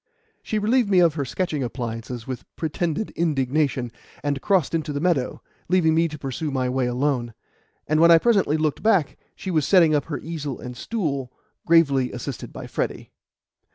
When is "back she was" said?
8.81-9.63